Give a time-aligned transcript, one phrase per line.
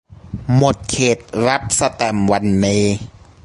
[0.55, 2.83] หมดเขตรับสแตมป์วันนี้